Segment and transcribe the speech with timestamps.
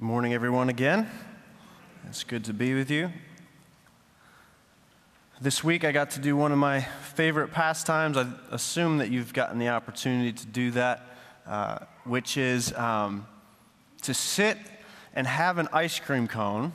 [0.00, 1.10] Good morning, everyone, again.
[2.08, 3.12] It's good to be with you.
[5.42, 8.16] This week, I got to do one of my favorite pastimes.
[8.16, 11.02] I assume that you've gotten the opportunity to do that,
[11.46, 13.26] uh, which is um,
[14.00, 14.56] to sit
[15.14, 16.72] and have an ice cream cone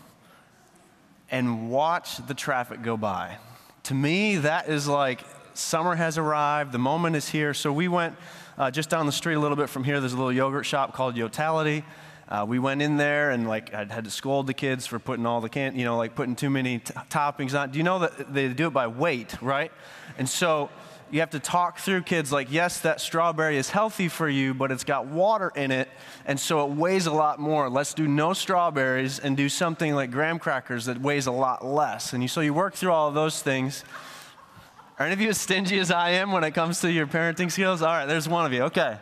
[1.31, 3.39] and watch the traffic go by.
[3.85, 5.21] To me, that is like
[5.55, 7.55] summer has arrived, the moment is here.
[7.55, 8.17] So we went
[8.55, 9.99] uh, just down the street a little bit from here.
[9.99, 11.83] There's a little yogurt shop called Yotality.
[12.27, 15.25] Uh, we went in there and like I had to scold the kids for putting
[15.25, 17.71] all the can, you know, like putting too many t- toppings on.
[17.71, 19.71] Do you know that they do it by weight, right?
[20.17, 20.69] And so
[21.11, 24.71] you have to talk through kids like, yes, that strawberry is healthy for you, but
[24.71, 25.87] it's got water in it,
[26.25, 27.69] and so it weighs a lot more.
[27.69, 32.13] Let's do no strawberries and do something like graham crackers that weighs a lot less.
[32.13, 33.83] And you, so you work through all of those things.
[34.97, 37.51] Are any of you as stingy as I am when it comes to your parenting
[37.51, 37.81] skills?
[37.81, 38.63] All right, there's one of you.
[38.63, 38.97] Okay.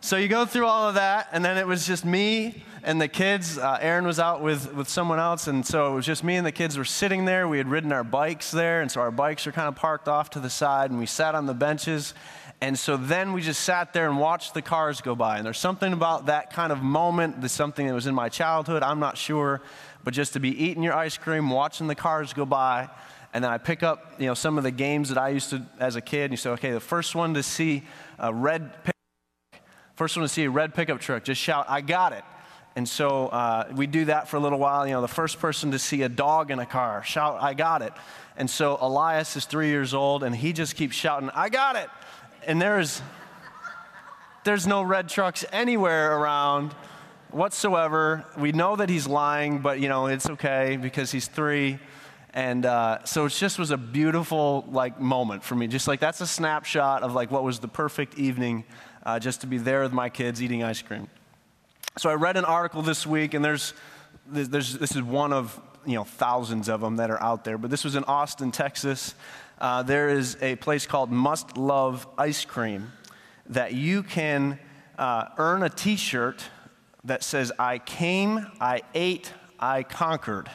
[0.00, 3.08] So you go through all of that, and then it was just me and the
[3.08, 3.58] kids.
[3.58, 6.46] Uh, Aaron was out with, with someone else, and so it was just me and
[6.46, 7.48] the kids were sitting there.
[7.48, 10.30] We had ridden our bikes there, and so our bikes were kind of parked off
[10.30, 12.14] to the side, and we sat on the benches.
[12.60, 15.36] And so then we just sat there and watched the cars go by.
[15.36, 18.84] And there's something about that kind of moment, that's something that was in my childhood,
[18.84, 19.62] I'm not sure,
[20.04, 22.88] but just to be eating your ice cream, watching the cars go by,
[23.34, 25.66] and then I pick up, you know, some of the games that I used to
[25.80, 26.26] as a kid.
[26.26, 27.82] And you say, okay, the first one to see
[28.18, 28.70] a red
[29.98, 32.22] First one to see a red pickup truck, just shout, I got it.
[32.76, 34.86] And so uh, we do that for a little while.
[34.86, 37.82] You know, the first person to see a dog in a car, shout, I got
[37.82, 37.92] it.
[38.36, 41.90] And so Elias is three years old, and he just keeps shouting, I got it.
[42.46, 43.02] And there's,
[44.44, 46.76] there's no red trucks anywhere around
[47.32, 48.24] whatsoever.
[48.38, 51.80] We know that he's lying, but, you know, it's okay because he's three.
[52.32, 55.66] And uh, so it just was a beautiful, like, moment for me.
[55.66, 58.64] Just like, that's a snapshot of, like, what was the perfect evening
[59.04, 61.08] uh, just to be there with my kids eating ice cream.
[61.96, 63.74] So I read an article this week, and there's,
[64.26, 67.70] there's, this is one of you know thousands of them that are out there, but
[67.70, 69.14] this was in Austin, Texas.
[69.60, 72.92] Uh, there is a place called Must Love Ice Cream
[73.48, 74.58] that you can
[74.98, 76.44] uh, earn a T-shirt
[77.04, 80.50] that says "I came, I ate, I conquered."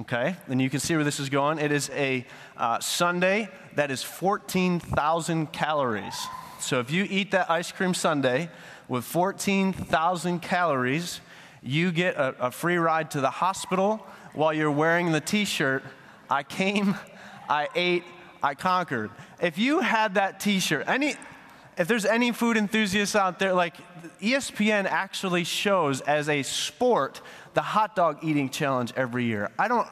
[0.00, 1.58] Okay, and you can see where this is going.
[1.58, 2.24] It is a
[2.56, 6.14] uh, sundae that is 14,000 calories.
[6.60, 8.48] So if you eat that ice cream sundae
[8.88, 11.20] with 14,000 calories,
[11.62, 15.82] you get a, a, free ride to the hospital while you're wearing the t shirt.
[16.28, 16.96] I came,
[17.48, 18.04] I ate,
[18.42, 19.10] I conquered.
[19.40, 21.14] If you had that t shirt, any,
[21.76, 23.76] if there's any food enthusiasts out there, like
[24.20, 27.20] ESPN actually shows as a sport
[27.54, 29.50] the hot dog eating challenge every year.
[29.58, 29.88] I don't,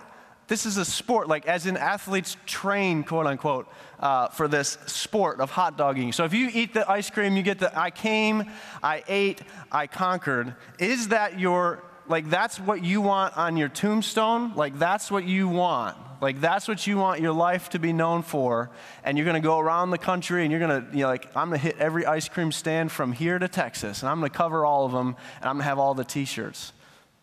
[0.49, 3.69] this is a sport, like as in athletes train, quote unquote,
[4.01, 6.13] uh, for this sport of hot dogging.
[6.13, 8.51] So if you eat the ice cream, you get the I came,
[8.83, 10.55] I ate, I conquered.
[10.79, 14.55] Is that your, like, that's what you want on your tombstone?
[14.55, 15.97] Like, that's what you want.
[16.21, 18.71] Like, that's what you want your life to be known for.
[19.05, 21.27] And you're going to go around the country and you're going to, you know, like,
[21.37, 24.31] I'm going to hit every ice cream stand from here to Texas and I'm going
[24.31, 26.73] to cover all of them and I'm going to have all the t shirts.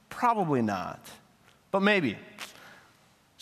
[0.09, 1.05] Probably not,
[1.71, 2.17] but maybe.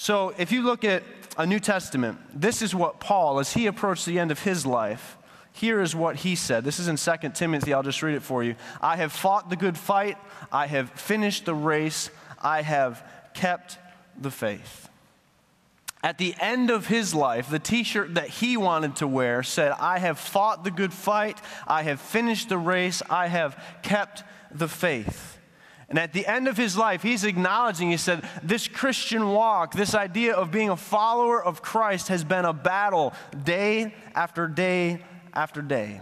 [0.03, 1.01] So if you look at
[1.37, 5.17] a New Testament, this is what Paul, as he approached the end of his life,
[5.53, 6.65] here is what he said.
[6.65, 7.73] This is in 2 Timothy.
[7.73, 8.55] I'll just read it for you.
[8.81, 10.17] I have fought the good fight.
[10.51, 12.09] I have finished the race.
[12.41, 13.01] I have
[13.33, 13.77] kept
[14.19, 14.89] the faith.
[16.03, 19.71] At the end of his life, the t shirt that he wanted to wear said,
[19.79, 21.39] I have fought the good fight.
[21.65, 23.01] I have finished the race.
[23.09, 25.39] I have kept the faith.
[25.89, 29.93] And at the end of his life, he's acknowledging, he said, this Christian walk, this
[29.93, 33.13] idea of being a follower of Christ has been a battle
[33.43, 36.01] day after day after day.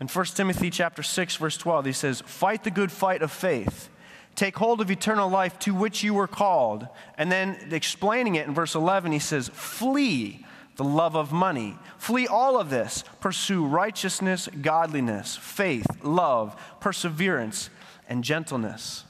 [0.00, 3.88] In 1 Timothy chapter 6 verse 12 he says, "Fight the good fight of faith.
[4.34, 8.54] Take hold of eternal life to which you were called." And then explaining it in
[8.54, 10.44] verse 11 he says, "Flee
[10.76, 11.76] the love of money.
[11.98, 13.04] Flee all of this.
[13.20, 17.70] Pursue righteousness, godliness, faith, love, perseverance,
[18.08, 19.04] and gentleness."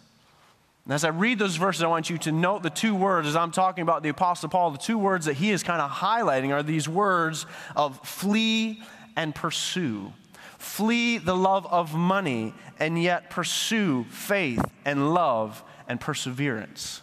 [0.85, 3.37] And as I read those verses, I want you to note the two words as
[3.37, 6.53] I'm talking about the Apostle Paul, the two words that he is kind of highlighting
[6.53, 7.47] are these words
[7.77, 8.83] of flee
[9.15, 10.12] and pursue.
[10.59, 17.03] Flee the love of money and yet pursue faith and love and perseverance.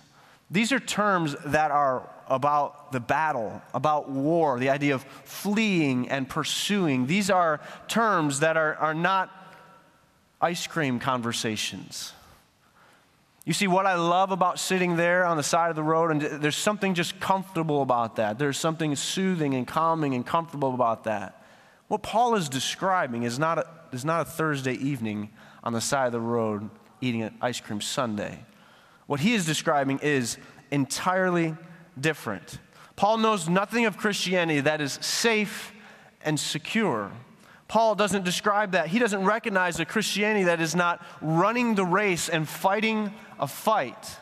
[0.52, 6.28] These are terms that are about the battle, about war, the idea of fleeing and
[6.28, 7.06] pursuing.
[7.08, 9.39] These are terms that are, are not
[10.42, 12.14] ice cream conversations.
[13.46, 16.22] You see, what I love about sitting there on the side of the road, and
[16.22, 18.38] there's something just comfortable about that.
[18.38, 21.44] There's something soothing and calming and comfortable about that.
[21.88, 25.32] What Paul is describing is not a, is not a Thursday evening
[25.64, 26.70] on the side of the road
[27.02, 28.38] eating an ice cream sundae.
[29.08, 30.38] What he is describing is
[30.70, 31.56] entirely
[32.00, 32.60] different.
[32.96, 35.74] Paul knows nothing of Christianity that is safe
[36.22, 37.12] and secure.
[37.70, 38.88] Paul doesn't describe that.
[38.88, 44.18] He doesn't recognize a Christianity that is not running the race and fighting a fight.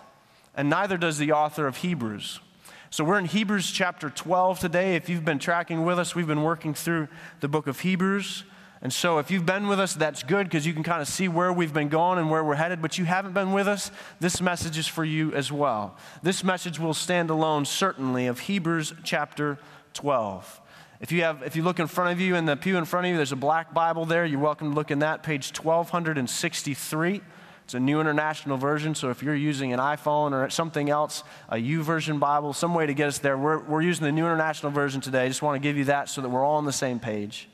[0.54, 2.42] And neither does the author of Hebrews.
[2.90, 4.96] So we're in Hebrews chapter 12 today.
[4.96, 7.08] If you've been tracking with us, we've been working through
[7.40, 8.44] the book of Hebrews.
[8.82, 11.28] And so, if you've been with us, that's good because you can kind of see
[11.28, 12.80] where we've been going and where we're headed.
[12.80, 13.90] But you haven't been with us,
[14.20, 15.98] this message is for you as well.
[16.22, 19.58] This message will stand alone, certainly, of Hebrews chapter
[19.96, 20.62] 12.
[21.00, 23.06] If you, have, if you look in front of you, in the pew in front
[23.06, 24.26] of you, there's a black Bible there.
[24.26, 27.22] You're welcome to look in that, page 1263.
[27.66, 31.58] It's a new international version, so if you're using an iPhone or something else, a
[31.58, 35.02] YouVersion Bible, some way to get us there, we're, we're using the new international version
[35.02, 35.26] today.
[35.26, 37.48] I just want to give you that so that we're all on the same page.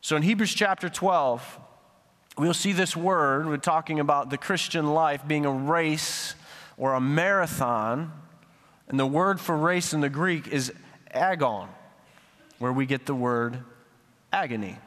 [0.00, 1.58] So in Hebrews chapter 12,
[2.38, 3.46] we'll see this word.
[3.46, 6.34] We're talking about the Christian life being a race
[6.76, 8.12] or a marathon.
[8.88, 10.72] And the word for race in the Greek is
[11.16, 11.68] agon,
[12.58, 13.58] where we get the word
[14.32, 14.78] agony.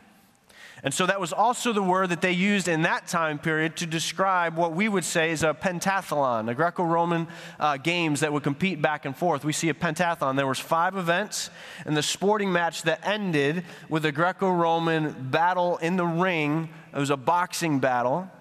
[0.81, 3.85] And so that was also the word that they used in that time period to
[3.85, 7.27] describe what we would say is a pentathlon, a Greco-Roman
[7.59, 9.43] uh, games that would compete back and forth.
[9.43, 10.37] We see a pentathlon.
[10.37, 11.49] There was five events,
[11.85, 16.69] and the sporting match that ended with a Greco-Roman battle in the ring.
[16.93, 18.31] It was a boxing battle.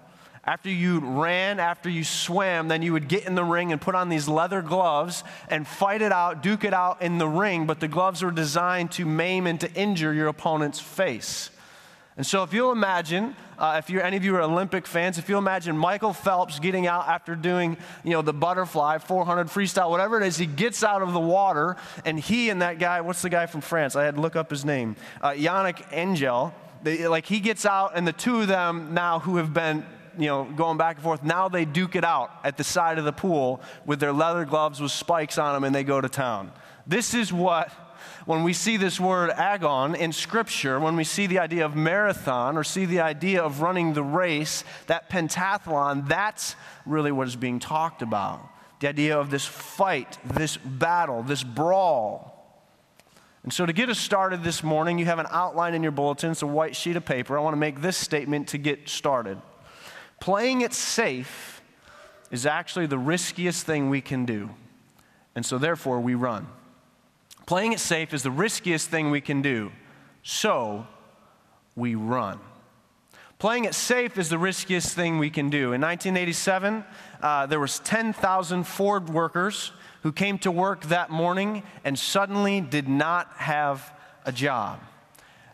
[0.49, 3.93] After you ran, after you swam, then you would get in the ring and put
[3.93, 7.67] on these leather gloves and fight it out, duke it out in the ring.
[7.67, 11.51] But the gloves were designed to maim and to injure your opponent's face.
[12.17, 15.29] And so, if you'll imagine, uh, if you're any of you are Olympic fans, if
[15.29, 20.19] you'll imagine Michael Phelps getting out after doing, you know, the butterfly, 400 freestyle, whatever
[20.19, 23.29] it is, he gets out of the water, and he and that guy, what's the
[23.29, 23.95] guy from France?
[23.95, 26.53] I had to look up his name, uh, Yannick Agnel.
[26.81, 29.85] They, like he gets out, and the two of them now who have been
[30.17, 31.23] you know, going back and forth.
[31.23, 34.81] Now they duke it out at the side of the pool with their leather gloves
[34.81, 36.51] with spikes on them and they go to town.
[36.87, 37.71] This is what
[38.25, 42.57] when we see this word agon in Scripture, when we see the idea of marathon
[42.57, 47.59] or see the idea of running the race, that pentathlon, that's really what is being
[47.59, 48.47] talked about.
[48.81, 52.35] The idea of this fight, this battle, this brawl.
[53.43, 56.31] And so, to get us started this morning, you have an outline in your bulletin,
[56.31, 57.37] it's a white sheet of paper.
[57.37, 59.41] I want to make this statement to get started.
[60.19, 61.61] Playing it safe
[62.31, 64.49] is actually the riskiest thing we can do.
[65.35, 66.47] And so, therefore, we run.
[67.45, 69.71] Playing it safe is the riskiest thing we can do.
[70.21, 70.85] So
[71.75, 72.39] we run.
[73.39, 75.71] Playing it safe is the riskiest thing we can do.
[75.73, 76.83] In 1987,
[77.21, 79.71] uh, there was 10,000 Ford workers
[80.03, 83.93] who came to work that morning and suddenly did not have
[84.25, 84.79] a job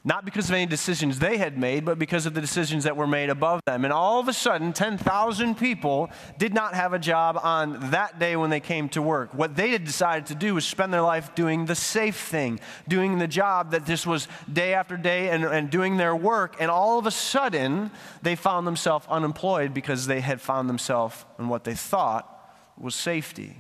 [0.06, 3.08] not because of any decisions they had made, but because of the decisions that were
[3.08, 3.84] made above them.
[3.84, 8.36] And all of a sudden, 10,000 people did not have a job on that day
[8.36, 9.34] when they came to work.
[9.34, 13.18] What they had decided to do was spend their life doing the safe thing, doing
[13.18, 16.56] the job that this was day after day and, and doing their work.
[16.60, 17.90] And all of a sudden,
[18.22, 22.32] they found themselves unemployed because they had found themselves in what they thought
[22.78, 23.58] was safety.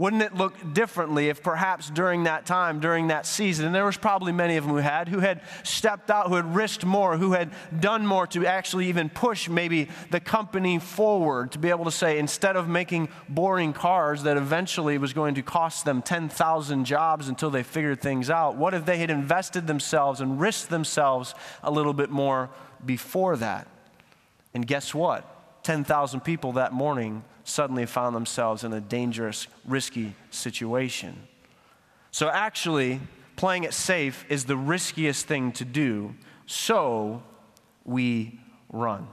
[0.00, 3.98] Wouldn't it look differently if perhaps during that time, during that season, and there was
[3.98, 7.32] probably many of them who had, who had stepped out, who had risked more, who
[7.32, 7.50] had
[7.80, 12.18] done more to actually even push maybe the company forward to be able to say,
[12.18, 17.50] instead of making boring cars that eventually was going to cost them 10,000 jobs until
[17.50, 21.92] they figured things out, what if they had invested themselves and risked themselves a little
[21.92, 22.48] bit more
[22.86, 23.68] before that?
[24.54, 25.26] And guess what?
[25.62, 31.16] 10,000 people that morning suddenly found themselves in a dangerous, risky situation.
[32.10, 33.00] So, actually,
[33.36, 36.14] playing it safe is the riskiest thing to do,
[36.46, 37.22] so
[37.84, 38.40] we
[38.72, 39.06] run.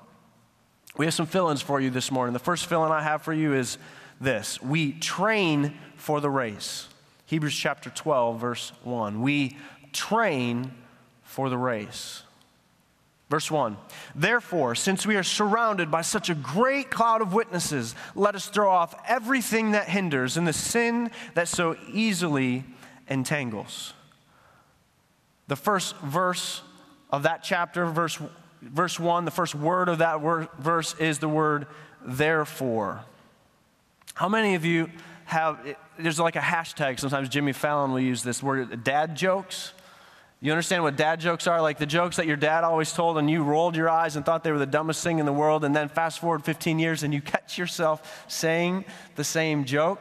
[0.98, 2.34] We have some fill ins for you this morning.
[2.34, 3.78] The first fill in I have for you is
[4.20, 6.88] this We train for the race.
[7.26, 9.22] Hebrews chapter 12, verse 1.
[9.22, 9.58] We
[9.92, 10.72] train
[11.24, 12.24] for the race.
[13.30, 13.78] Verse 1
[14.16, 18.70] Therefore, since we are surrounded by such a great cloud of witnesses, let us throw
[18.70, 22.64] off everything that hinders and the sin that so easily
[23.10, 23.94] entangles.
[25.48, 26.62] The first verse
[27.10, 28.20] of that chapter, verse,
[28.62, 31.68] verse 1, the first word of that word, verse is the word
[32.06, 33.04] therefore.
[34.14, 34.90] How many of you
[35.26, 35.60] have,
[36.00, 39.74] there's like a hashtag, sometimes Jimmy Fallon will use this word, dad jokes?
[40.40, 41.62] You understand what dad jokes are?
[41.62, 44.44] Like the jokes that your dad always told, and you rolled your eyes and thought
[44.44, 47.14] they were the dumbest thing in the world, and then fast forward 15 years and
[47.14, 50.00] you catch yourself saying the same joke.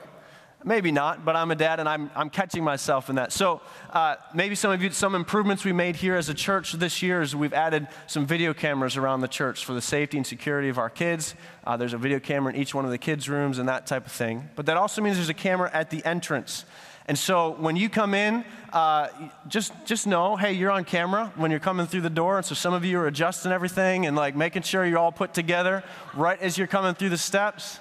[0.64, 3.32] Maybe not, but I'm a dad and I'm, I'm catching myself in that.
[3.32, 7.02] So uh, maybe some of you, some improvements we made here as a church this
[7.02, 10.68] year is we've added some video cameras around the church for the safety and security
[10.68, 11.36] of our kids.
[11.64, 14.06] Uh, there's a video camera in each one of the kids' rooms and that type
[14.06, 14.48] of thing.
[14.56, 16.64] But that also means there's a camera at the entrance.
[17.06, 19.08] And so when you come in, uh,
[19.46, 22.36] just, just know, hey, you're on camera when you're coming through the door.
[22.36, 25.32] And so some of you are adjusting everything and like making sure you're all put
[25.32, 25.84] together
[26.14, 27.78] right as you're coming through the steps.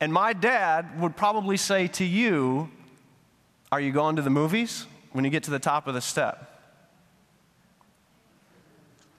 [0.00, 2.70] And my dad would probably say to you,
[3.70, 6.48] Are you going to the movies when you get to the top of the step?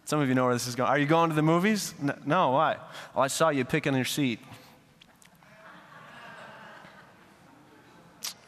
[0.06, 0.90] Some of you know where this is going.
[0.90, 1.96] Are you going to the movies?
[2.26, 2.78] No, why?
[3.16, 4.40] Oh, I saw you picking your seat.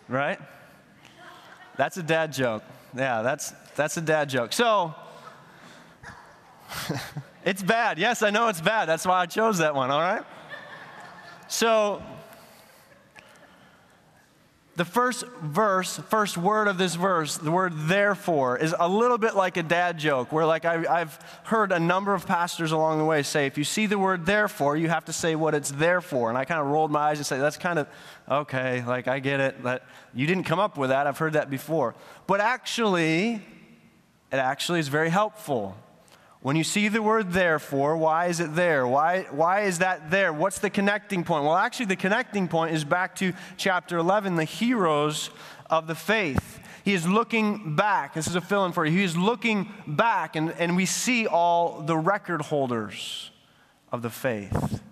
[0.08, 0.40] Right?
[1.78, 2.64] That's a dad joke.
[2.96, 4.54] Yeah, that's, that's a dad joke.
[4.54, 4.94] So,
[7.46, 7.98] it's bad.
[7.98, 8.86] Yes, I know it's bad.
[8.86, 10.24] That's why I chose that one, all right?
[11.48, 12.02] So,
[14.76, 19.34] the first verse, first word of this verse, the word therefore, is a little bit
[19.34, 23.06] like a dad joke, where like I, have heard a number of pastors along the
[23.06, 26.02] way say, if you see the word therefore, you have to say what it's there
[26.02, 26.28] for.
[26.28, 27.88] And I kind of rolled my eyes and said, that's kind of,
[28.30, 29.64] okay, like I get it.
[29.64, 31.96] That, you didn't come up with that, I've heard that before.
[32.28, 35.78] But actually, it actually is very helpful.
[36.46, 38.86] When you see the word therefore, why is it there?
[38.86, 40.32] Why, why is that there?
[40.32, 41.44] What's the connecting point?
[41.44, 45.32] Well, actually, the connecting point is back to chapter 11, the heroes
[45.72, 46.60] of the faith.
[46.84, 48.14] He is looking back.
[48.14, 48.96] This is a fill in for you.
[48.96, 53.32] He is looking back, and, and we see all the record holders
[53.92, 54.84] of the faith.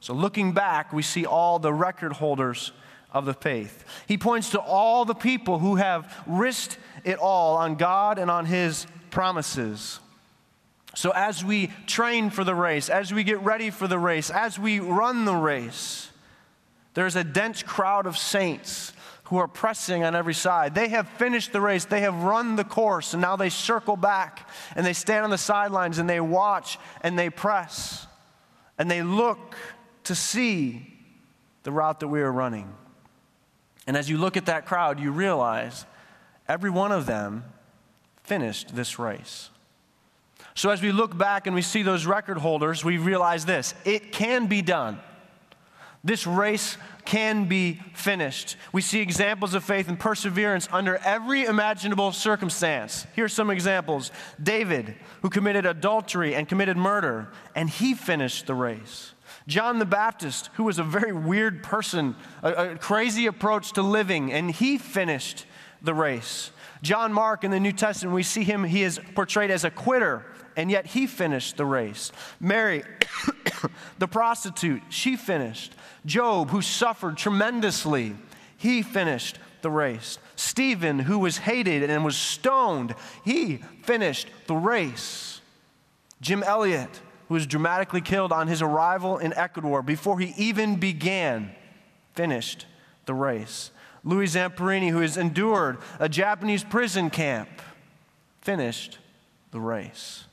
[0.00, 2.72] So, looking back, we see all the record holders
[3.12, 3.84] of the faith.
[4.08, 8.44] He points to all the people who have risked it all on God and on
[8.44, 10.00] His promises.
[10.96, 14.58] So, as we train for the race, as we get ready for the race, as
[14.58, 16.10] we run the race,
[16.94, 20.74] there's a dense crowd of saints who are pressing on every side.
[20.74, 24.48] They have finished the race, they have run the course, and now they circle back
[24.74, 28.06] and they stand on the sidelines and they watch and they press
[28.78, 29.54] and they look
[30.04, 30.94] to see
[31.64, 32.72] the route that we are running.
[33.86, 35.84] And as you look at that crowd, you realize
[36.48, 37.44] every one of them
[38.22, 39.50] finished this race.
[40.56, 44.10] So as we look back and we see those record holders, we realize this it
[44.10, 44.98] can be done.
[46.02, 48.56] This race can be finished.
[48.72, 53.06] We see examples of faith and perseverance under every imaginable circumstance.
[53.14, 54.10] Here's some examples
[54.42, 59.12] David, who committed adultery and committed murder, and he finished the race.
[59.46, 64.32] John the Baptist, who was a very weird person, a, a crazy approach to living,
[64.32, 65.44] and he finished
[65.82, 66.50] the race.
[66.82, 70.24] John Mark in the New Testament, we see him, he is portrayed as a quitter
[70.56, 72.10] and yet he finished the race.
[72.40, 72.82] Mary,
[73.98, 75.74] the prostitute, she finished.
[76.06, 78.16] Job, who suffered tremendously,
[78.56, 80.18] he finished the race.
[80.34, 82.94] Stephen, who was hated and was stoned,
[83.24, 85.42] he finished the race.
[86.22, 91.50] Jim Elliot, who was dramatically killed on his arrival in Ecuador before he even began,
[92.14, 92.64] finished
[93.04, 93.70] the race.
[94.04, 97.48] Louis Zamperini, who has endured a Japanese prison camp,
[98.40, 98.98] finished
[99.50, 100.25] the race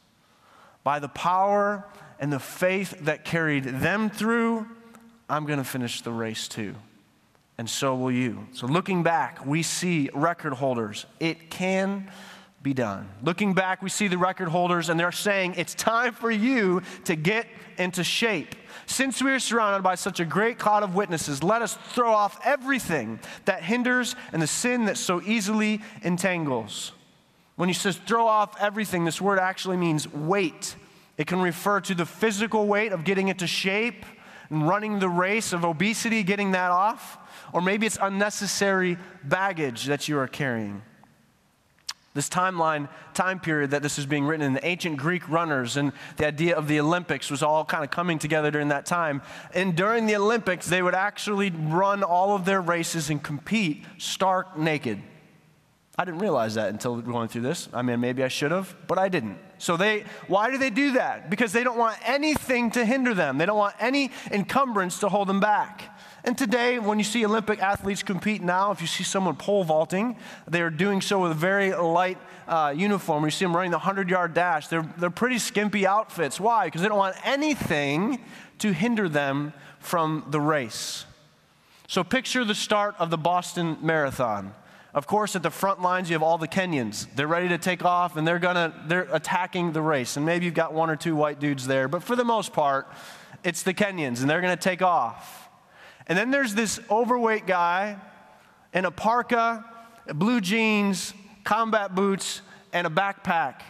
[0.83, 1.85] by the power
[2.19, 4.67] and the faith that carried them through,
[5.29, 6.75] I'm going to finish the race too.
[7.57, 8.47] And so will you.
[8.53, 11.05] So, looking back, we see record holders.
[11.19, 12.09] It can
[12.63, 13.09] be done.
[13.21, 17.15] Looking back, we see the record holders, and they're saying, It's time for you to
[17.15, 17.45] get
[17.77, 18.55] into shape.
[18.85, 22.39] Since we are surrounded by such a great cloud of witnesses, let us throw off
[22.43, 26.93] everything that hinders and the sin that so easily entangles.
[27.63, 30.75] When he says throw off everything, this word actually means weight.
[31.17, 34.05] It can refer to the physical weight of getting into shape
[34.49, 37.17] and running the race of obesity, getting that off.
[37.53, 40.81] Or maybe it's unnecessary baggage that you are carrying.
[42.13, 45.93] This timeline, time period that this is being written in, the ancient Greek runners and
[46.17, 49.21] the idea of the Olympics was all kind of coming together during that time.
[49.53, 54.57] And during the Olympics, they would actually run all of their races and compete stark
[54.57, 55.01] naked.
[55.95, 57.69] I didn't realize that until going through this.
[57.71, 59.37] I mean, maybe I should have, but I didn't.
[59.59, 61.29] So they, why do they do that?
[61.29, 63.37] Because they don't want anything to hinder them.
[63.37, 65.95] They don't want any encumbrance to hold them back.
[66.23, 70.15] And today, when you see Olympic athletes compete now, if you see someone pole vaulting,
[70.47, 73.23] they are doing so with a very light uh, uniform.
[73.25, 76.39] You see them running the 100 yard dash, they're, they're pretty skimpy outfits.
[76.39, 76.65] Why?
[76.65, 78.19] Because they don't want anything
[78.59, 81.05] to hinder them from the race.
[81.87, 84.55] So picture the start of the Boston Marathon.
[84.93, 87.07] Of course, at the front lines, you have all the Kenyans.
[87.15, 90.17] They're ready to take off and they're gonna, they're attacking the race.
[90.17, 92.87] And maybe you've got one or two white dudes there, but for the most part,
[93.43, 95.49] it's the Kenyans and they're gonna take off.
[96.05, 97.97] And then there's this overweight guy
[98.73, 99.65] in a parka,
[100.13, 103.61] blue jeans, combat boots, and a backpack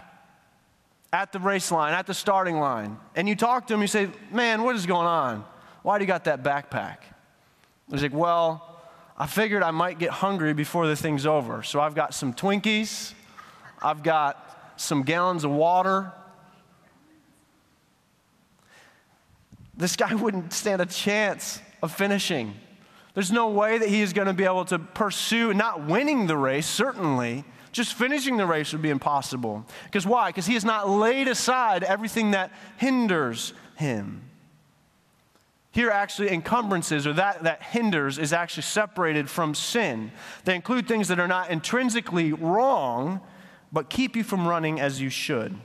[1.14, 4.10] at the race line, at the starting line, and you talk to him, you say,
[4.32, 5.46] Man, what is going on?
[5.84, 6.98] Why do you got that backpack?
[7.92, 8.73] He's like, Well,
[9.18, 11.64] I figured I might get hungry before the thing's over.
[11.64, 13.14] So I've got some Twinkies,
[13.82, 16.12] I've got some gallons of water.
[19.76, 22.56] This guy wouldn't stand a chance of finishing.
[23.14, 26.38] There's no way that he is going to be able to pursue, not winning the
[26.38, 29.66] race, certainly, just finishing the race would be impossible.
[29.86, 30.30] Because why?
[30.30, 34.24] Because he has not laid aside everything that hinders him.
[35.74, 40.12] Here, actually, encumbrances or that that hinders is actually separated from sin.
[40.46, 43.22] They include things that are not intrinsically wrong,
[43.72, 45.56] but keep you from running as you should.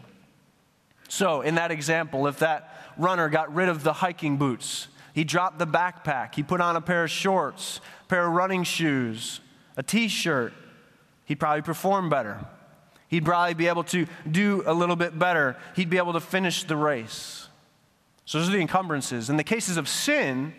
[1.09, 5.59] So, in that example, if that runner got rid of the hiking boots, he dropped
[5.59, 9.41] the backpack, he put on a pair of shorts, a pair of running shoes,
[9.77, 10.55] a t shirt,
[11.27, 12.47] he'd probably perform better.
[13.09, 15.57] He'd probably be able to do a little bit better.
[15.77, 17.48] He'd be able to finish the race.
[18.28, 19.30] So those are the encumbrances.
[19.30, 20.52] In the cases of sin,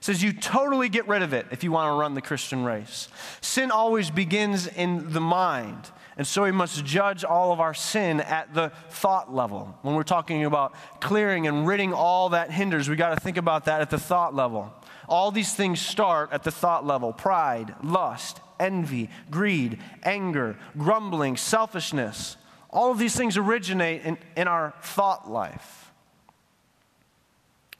[0.00, 3.06] says you totally get rid of it if you want to run the Christian race.
[3.40, 5.88] Sin always begins in the mind.
[6.16, 9.72] And so we must judge all of our sin at the thought level.
[9.82, 13.66] When we're talking about clearing and ridding all that hinders, we got to think about
[13.66, 14.74] that at the thought level.
[15.08, 22.36] All these things start at the thought level pride, lust, envy, greed, anger, grumbling, selfishness.
[22.68, 25.81] All of these things originate in, in our thought life.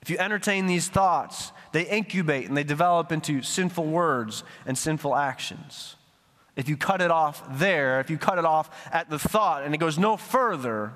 [0.03, 5.15] If you entertain these thoughts, they incubate and they develop into sinful words and sinful
[5.15, 5.97] actions.
[6.57, 9.75] If you cut it off there, if you cut it off at the thought and
[9.75, 10.93] it goes no further,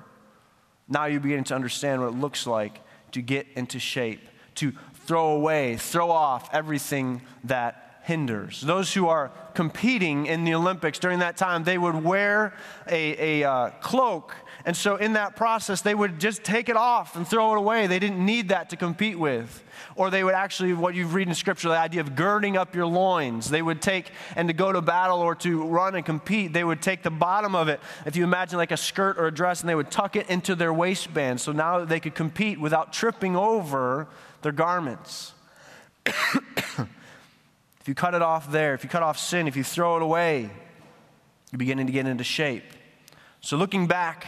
[0.87, 2.81] now you're beginning to understand what it looks like
[3.13, 4.21] to get into shape,
[4.55, 4.73] to
[5.05, 8.61] throw away, throw off everything that hinders.
[8.61, 12.53] Those who are competing in the Olympics during that time, they would wear
[12.87, 14.35] a, a uh, cloak.
[14.67, 17.87] And so, in that process, they would just take it off and throw it away.
[17.87, 19.63] They didn't need that to compete with.
[19.95, 22.85] Or they would actually, what you've read in Scripture, the idea of girding up your
[22.85, 23.49] loins.
[23.49, 26.81] They would take, and to go to battle or to run and compete, they would
[26.81, 29.69] take the bottom of it, if you imagine like a skirt or a dress, and
[29.69, 31.39] they would tuck it into their waistband.
[31.39, 34.07] So now they could compete without tripping over
[34.41, 35.33] their garments.
[37.79, 40.03] If you cut it off there, if you cut off sin, if you throw it
[40.03, 40.49] away,
[41.53, 42.65] you're beginning to get into shape.
[43.39, 44.27] So, looking back,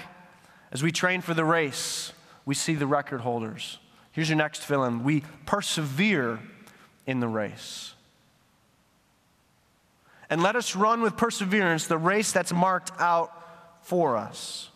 [0.72, 2.14] as we train for the race,
[2.46, 3.80] we see the record holders.
[4.12, 6.40] Here's your next fill in we persevere
[7.06, 7.94] in the race.
[10.30, 13.32] And let us run with perseverance the race that's marked out
[13.82, 14.70] for us.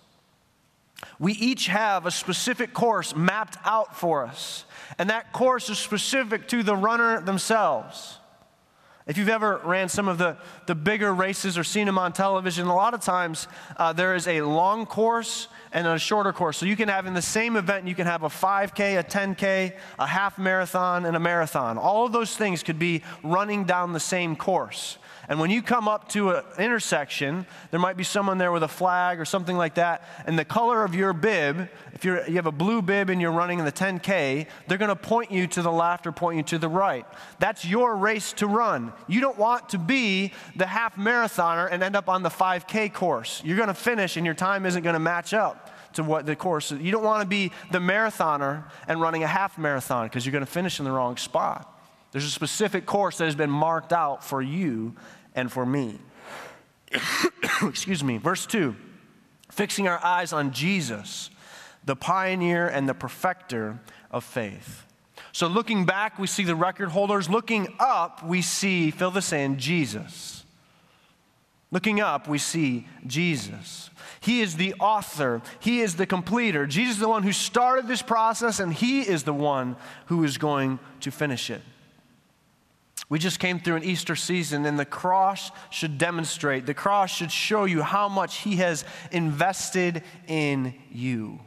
[1.19, 4.65] We each have a specific course mapped out for us,
[4.97, 8.17] and that course is specific to the runner themselves.
[9.05, 12.67] If you've ever ran some of the, the bigger races or seen them on television,
[12.67, 16.57] a lot of times uh, there is a long course and a shorter course.
[16.57, 19.75] So you can have in the same event, you can have a 5K, a 10K,
[19.97, 21.77] a half marathon, and a marathon.
[21.77, 24.97] All of those things could be running down the same course.
[25.29, 28.67] And when you come up to an intersection, there might be someone there with a
[28.67, 32.51] flag or something like that, and the color of your bib, if you have a
[32.51, 35.71] blue bib and you're running in the 10K, they're going to point you to the
[35.71, 37.05] left or point you to the right.
[37.39, 38.91] That's your race to run.
[39.07, 43.41] You don't want to be the half marathoner and end up on the 5K course.
[43.45, 46.35] You're going to finish and your time isn't going to match up to what the
[46.35, 46.79] course is.
[46.81, 50.45] You don't want to be the marathoner and running a half marathon because you're going
[50.45, 51.72] to finish in the wrong spot.
[52.13, 54.95] There's a specific course that has been marked out for you
[55.33, 55.97] and for me.
[57.63, 58.17] Excuse me.
[58.17, 58.75] Verse 2
[59.49, 61.29] fixing our eyes on Jesus,
[61.85, 64.85] the pioneer and the perfecter of faith.
[65.31, 67.29] So, looking back, we see the record holders.
[67.29, 70.43] Looking up, we see, fill this in, Jesus.
[71.71, 73.89] Looking up, we see Jesus.
[74.19, 76.67] He is the author, He is the completer.
[76.67, 80.37] Jesus is the one who started this process, and He is the one who is
[80.37, 81.61] going to finish it.
[83.13, 87.31] We just came through an Easter season, and the cross should demonstrate, the cross should
[87.31, 91.39] show you how much He has invested in you.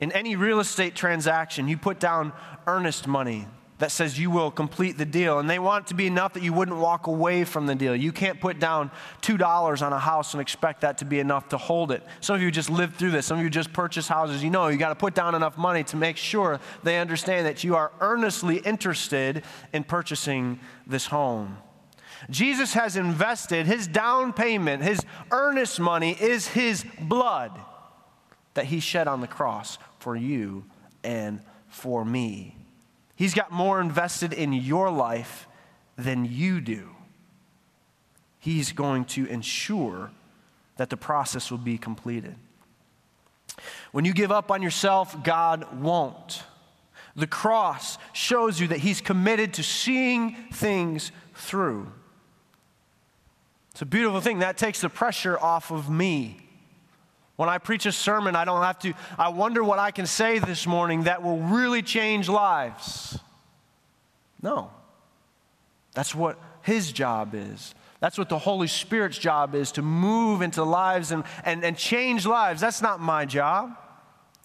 [0.00, 2.34] In any real estate transaction, you put down
[2.66, 3.46] earnest money
[3.78, 5.38] that says you will complete the deal.
[5.38, 7.94] And they want it to be enough that you wouldn't walk away from the deal.
[7.94, 8.90] You can't put down
[9.22, 12.02] $2 on a house and expect that to be enough to hold it.
[12.20, 13.26] Some of you just lived through this.
[13.26, 14.42] Some of you just purchased houses.
[14.42, 17.62] You know, you got to put down enough money to make sure they understand that
[17.62, 21.58] you are earnestly interested in purchasing this home.
[22.30, 27.52] Jesus has invested his down payment, his earnest money is his blood
[28.54, 30.64] that he shed on the cross for you
[31.04, 32.57] and for me.
[33.18, 35.48] He's got more invested in your life
[35.96, 36.90] than you do.
[38.38, 40.12] He's going to ensure
[40.76, 42.36] that the process will be completed.
[43.90, 46.44] When you give up on yourself, God won't.
[47.16, 51.90] The cross shows you that He's committed to seeing things through.
[53.72, 54.38] It's a beautiful thing.
[54.38, 56.47] That takes the pressure off of me.
[57.38, 60.40] When I preach a sermon, I don't have to, I wonder what I can say
[60.40, 63.16] this morning that will really change lives.
[64.42, 64.72] No.
[65.94, 67.76] That's what His job is.
[68.00, 72.26] That's what the Holy Spirit's job is to move into lives and, and, and change
[72.26, 72.60] lives.
[72.60, 73.70] That's not my job.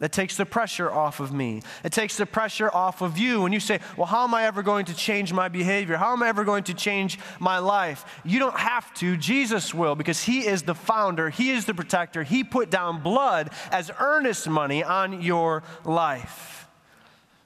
[0.03, 1.61] That takes the pressure off of me.
[1.85, 3.41] It takes the pressure off of you.
[3.41, 5.95] When you say, Well, how am I ever going to change my behavior?
[5.95, 8.03] How am I ever going to change my life?
[8.25, 9.15] You don't have to.
[9.15, 12.23] Jesus will because He is the founder, He is the protector.
[12.23, 16.67] He put down blood as earnest money on your life.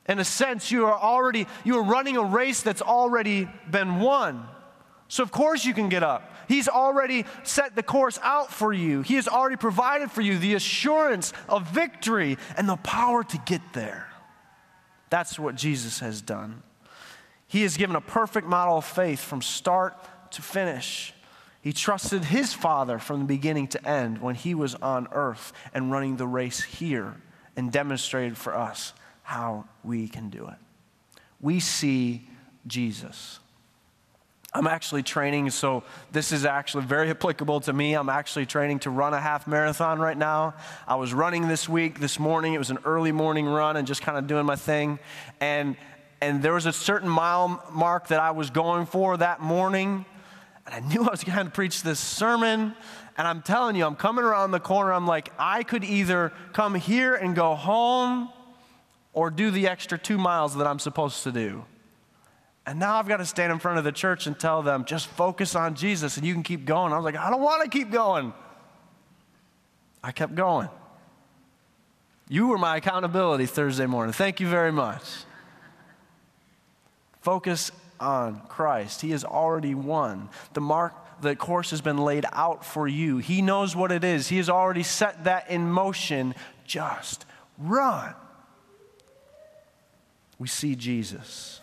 [0.10, 4.48] In a sense, you are already, you are running a race that's already been won.
[5.10, 6.34] So, of course, you can get up.
[6.48, 10.56] He's already set the course out for you, He has already provided for you the
[10.56, 14.08] assurance of victory and the power to get there.
[15.10, 16.64] That's what Jesus has done.
[17.48, 19.96] He has given a perfect model of faith from start
[20.32, 21.14] to finish.
[21.62, 25.92] He trusted his Father from the beginning to end when he was on earth and
[25.92, 27.16] running the race here
[27.56, 30.58] and demonstrated for us how we can do it.
[31.40, 32.28] We see
[32.66, 33.40] Jesus.
[34.58, 37.94] I'm actually training, so this is actually very applicable to me.
[37.94, 40.56] I'm actually training to run a half marathon right now.
[40.88, 42.56] I was running this week, this morning.
[42.56, 44.98] It was an early morning run and just kind of doing my thing.
[45.40, 45.78] And,
[46.22, 50.06] and there was a certain mile mark that I was going for that morning.
[50.66, 52.74] And I knew I was going to preach this sermon.
[53.16, 54.92] And I'm telling you, I'm coming around the corner.
[54.92, 58.30] I'm like, I could either come here and go home
[59.14, 61.64] or do the extra two miles that I'm supposed to do.
[62.68, 65.08] And now I've got to stand in front of the church and tell them, just
[65.08, 66.92] focus on Jesus and you can keep going.
[66.92, 68.34] I was like, I don't want to keep going.
[70.04, 70.68] I kept going.
[72.28, 74.12] You were my accountability Thursday morning.
[74.12, 75.02] Thank you very much.
[77.22, 79.00] Focus on Christ.
[79.00, 80.28] He has already won.
[80.52, 83.18] The mark the course has been laid out for you.
[83.18, 84.28] He knows what it is.
[84.28, 86.36] He has already set that in motion.
[86.66, 87.26] Just
[87.58, 88.14] run.
[90.38, 91.62] We see Jesus.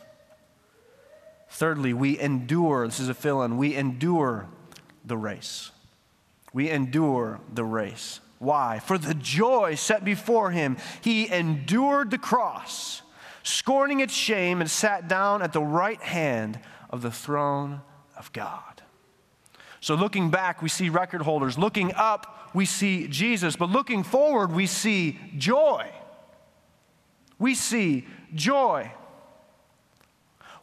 [1.54, 2.84] Thirdly, we endure.
[2.84, 3.56] This is a fill in.
[3.56, 4.48] We endure
[5.04, 5.70] the race.
[6.52, 8.18] We endure the race.
[8.40, 8.80] Why?
[8.80, 13.02] For the joy set before him, he endured the cross,
[13.44, 16.58] scorning its shame, and sat down at the right hand
[16.90, 17.82] of the throne
[18.16, 18.82] of God.
[19.80, 21.56] So, looking back, we see record holders.
[21.56, 23.54] Looking up, we see Jesus.
[23.54, 25.88] But looking forward, we see joy.
[27.38, 28.90] We see joy.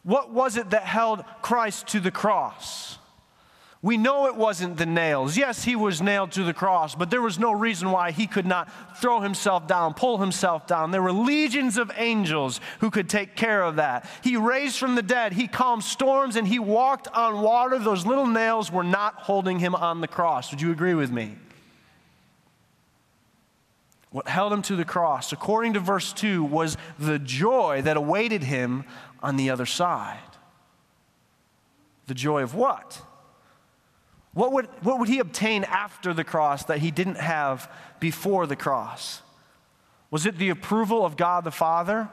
[0.02, 2.98] What was it that held Christ to the cross?
[3.82, 5.36] We know it wasn't the nails.
[5.36, 8.46] Yes, he was nailed to the cross, but there was no reason why he could
[8.46, 10.92] not throw himself down, pull himself down.
[10.92, 14.08] There were legions of angels who could take care of that.
[14.22, 17.76] He raised from the dead, he calmed storms, and he walked on water.
[17.76, 20.52] Those little nails were not holding him on the cross.
[20.52, 21.34] Would you agree with me?
[24.10, 28.44] What held him to the cross, according to verse 2, was the joy that awaited
[28.44, 28.84] him
[29.22, 30.18] on the other side.
[32.06, 33.00] The joy of what?
[34.34, 38.56] What would, what would he obtain after the cross that he didn't have before the
[38.56, 39.22] cross?
[40.10, 42.08] Was it the approval of God the Father?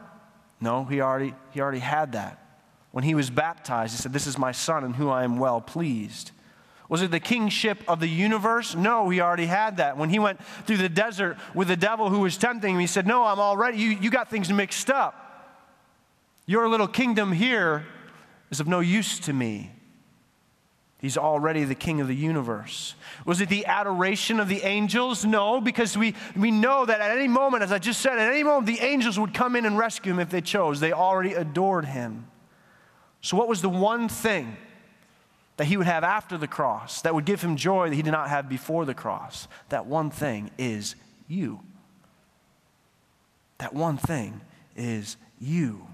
[0.62, 2.45] No, he already, he already had that.
[2.91, 5.62] When he was baptized, he said, This is my son in whom I am well
[5.62, 6.32] pleased.
[6.89, 8.76] Was it the kingship of the universe?
[8.76, 9.95] No, he already had that.
[9.95, 13.06] When he went through the desert with the devil who was tempting him, he said,
[13.06, 15.29] No, I'm already, you, you got things mixed up.
[16.49, 17.85] Your little kingdom here
[18.49, 19.71] is of no use to me.
[20.97, 22.95] He's already the king of the universe.
[23.23, 25.23] Was it the adoration of the angels?
[25.23, 28.41] No, because we, we know that at any moment, as I just said, at any
[28.41, 30.79] moment, the angels would come in and rescue him if they chose.
[30.79, 32.25] They already adored him.
[33.21, 34.57] So, what was the one thing
[35.57, 38.09] that he would have after the cross that would give him joy that he did
[38.09, 39.47] not have before the cross?
[39.69, 40.95] That one thing is
[41.27, 41.59] you.
[43.59, 44.41] That one thing
[44.75, 45.85] is you.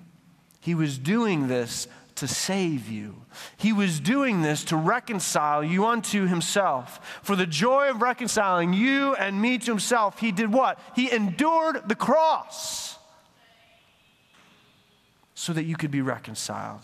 [0.66, 3.22] He was doing this to save you.
[3.56, 7.20] He was doing this to reconcile you unto himself.
[7.22, 10.80] For the joy of reconciling you and me to himself, he did what?
[10.96, 12.98] He endured the cross
[15.36, 16.82] so that you could be reconciled.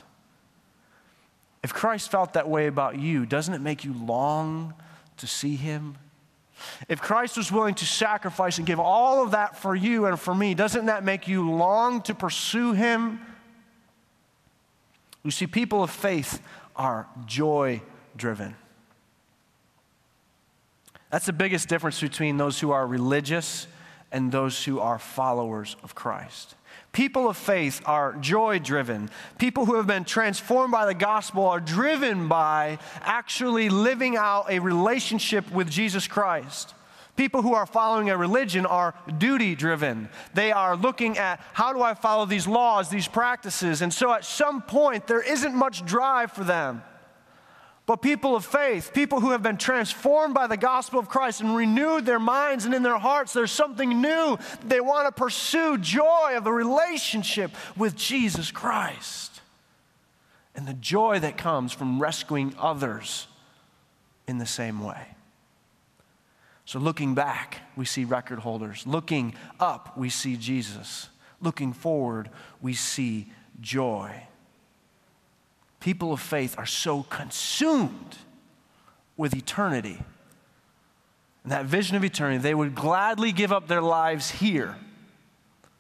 [1.64, 4.76] If Christ felt that way about you, doesn't it make you long
[5.18, 5.98] to see him?
[6.88, 10.36] If Christ was willing to sacrifice and give all of that for you and for
[10.36, 13.20] me, doesn't that make you long to pursue him?
[15.24, 16.42] You see, people of faith
[16.76, 17.82] are joy
[18.16, 18.56] driven.
[21.12, 23.68] That's the biggest difference between those who are religious
[24.12, 26.56] and those who are followers of Christ.
[26.92, 29.10] People of faith are joy driven.
[29.38, 34.60] People who have been transformed by the gospel are driven by actually living out a
[34.60, 36.74] relationship with Jesus Christ.
[37.16, 40.10] People who are following a religion are duty driven.
[40.34, 43.82] They are looking at how do I follow these laws, these practices.
[43.82, 46.84] And so at some point, there isn't much drive for them.
[47.86, 51.56] But people of faith, people who have been transformed by the gospel of Christ and
[51.56, 54.38] renewed their minds and in their hearts, there's something new.
[54.64, 59.42] They want to pursue joy of a relationship with Jesus Christ
[60.56, 63.28] and the joy that comes from rescuing others
[64.28, 65.16] in the same way.
[66.72, 68.88] So, looking back, we see record holders.
[68.88, 71.10] Looking up, we see Jesus.
[71.42, 72.30] Looking forward,
[72.62, 73.28] we see
[73.60, 74.24] joy.
[75.82, 78.16] People of faith are so consumed
[79.18, 80.00] with eternity
[81.44, 84.76] and that vision of eternity, they would gladly give up their lives here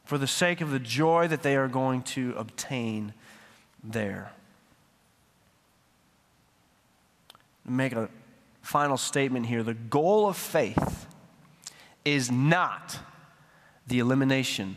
[0.05, 3.13] for the sake of the joy that they are going to obtain
[3.83, 4.31] there.
[7.63, 8.09] Make a
[8.61, 9.63] final statement here.
[9.63, 11.07] The goal of faith
[12.05, 12.97] is not
[13.87, 14.75] the elimination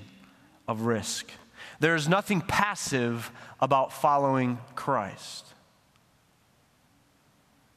[0.67, 1.31] of risk.
[1.81, 5.47] There is nothing passive about following Christ.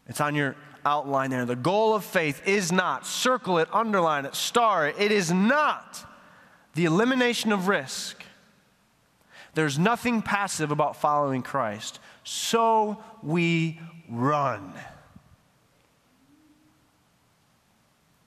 [0.07, 1.45] It's on your outline there.
[1.45, 6.05] The goal of faith is not, circle it, underline it, star it, it is not
[6.75, 8.23] the elimination of risk.
[9.53, 11.99] There's nothing passive about following Christ.
[12.23, 14.73] So we run.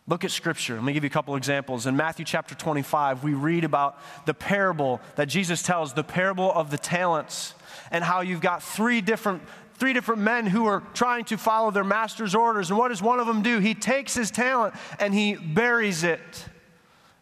[0.07, 0.75] Look at scripture.
[0.75, 1.87] Let me give you a couple examples.
[1.87, 6.71] In Matthew chapter 25, we read about the parable that Jesus tells, the parable of
[6.71, 7.55] the talents,
[7.91, 9.43] and how you've got three different
[9.75, 12.69] three different men who are trying to follow their master's orders.
[12.69, 13.61] And what does one of them do?
[13.61, 16.21] He takes his talent and he buries it.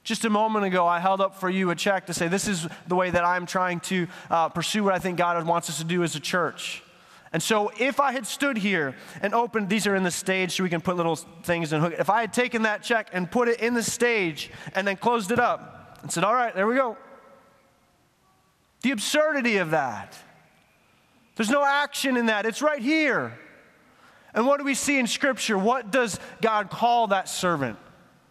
[0.03, 2.67] Just a moment ago, I held up for you a check to say, This is
[2.88, 5.85] the way that I'm trying to uh, pursue what I think God wants us to
[5.85, 6.83] do as a church.
[7.33, 10.62] And so if I had stood here and opened, these are in the stage so
[10.62, 11.93] we can put little things and hook.
[11.93, 12.01] It.
[12.01, 15.31] If I had taken that check and put it in the stage and then closed
[15.31, 16.97] it up and said, all right, there we go.
[18.83, 20.17] The absurdity of that.
[21.37, 22.47] There's no action in that.
[22.47, 23.38] It's right here.
[24.33, 25.59] And what do we see in Scripture?
[25.59, 27.79] What does God call that servant?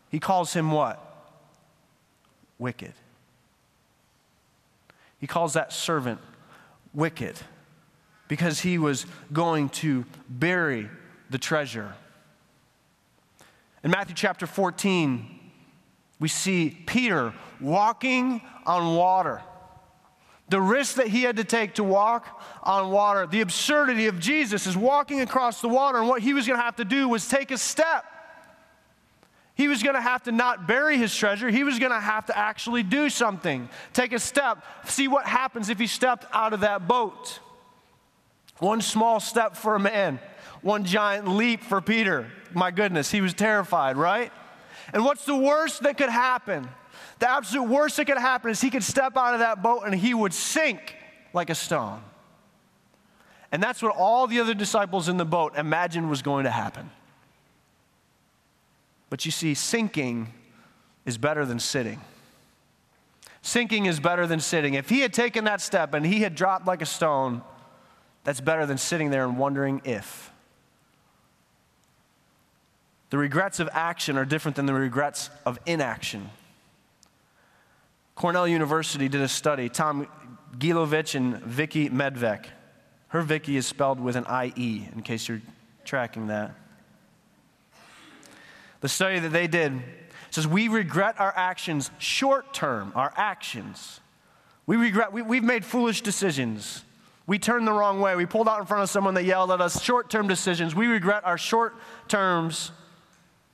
[0.09, 1.03] He calls him what?
[2.57, 2.93] Wicked.
[5.19, 6.19] He calls that servant
[6.93, 7.35] wicked
[8.27, 10.89] because he was going to bury
[11.29, 11.93] the treasure.
[13.83, 15.39] In Matthew chapter 14,
[16.19, 19.41] we see Peter walking on water.
[20.49, 24.65] The risk that he had to take to walk on water, the absurdity of Jesus
[24.65, 27.27] is walking across the water, and what he was going to have to do was
[27.27, 28.05] take a step.
[29.55, 31.49] He was going to have to not bury his treasure.
[31.49, 35.69] He was going to have to actually do something, take a step, see what happens
[35.69, 37.39] if he stepped out of that boat.
[38.59, 40.19] One small step for a man,
[40.61, 42.31] one giant leap for Peter.
[42.53, 44.31] My goodness, he was terrified, right?
[44.93, 46.67] And what's the worst that could happen?
[47.19, 49.93] The absolute worst that could happen is he could step out of that boat and
[49.93, 50.95] he would sink
[51.33, 52.01] like a stone.
[53.51, 56.89] And that's what all the other disciples in the boat imagined was going to happen.
[59.09, 60.33] But you see, sinking
[61.05, 62.01] is better than sitting.
[63.41, 64.73] Sinking is better than sitting.
[64.73, 67.41] If he had taken that step and he had dropped like a stone,
[68.27, 70.33] that's better than sitting there and wondering if.
[73.09, 76.29] The regrets of action are different than the regrets of inaction.
[78.15, 80.09] Cornell University did a study, Tom
[80.57, 82.47] Gilovich and Vickie Medvec.
[83.07, 85.41] Her Vickie is spelled with an IE, in case you're
[85.85, 86.53] tracking that.
[88.81, 89.81] The study that they did
[90.31, 94.01] says we regret our actions short term, our actions.
[94.65, 96.83] We regret, we, we've made foolish decisions.
[97.27, 98.15] We turned the wrong way.
[98.15, 99.83] We pulled out in front of someone that yelled at us.
[99.83, 100.73] Short term decisions.
[100.73, 101.75] We regret our short
[102.07, 102.71] terms,